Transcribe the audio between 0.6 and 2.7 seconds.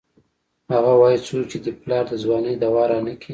اگه وايي څو چې دې پلار د ځوانۍ